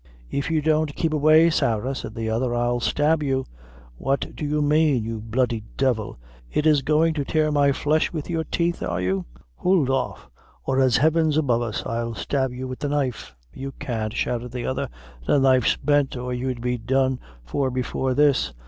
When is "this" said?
18.15-18.53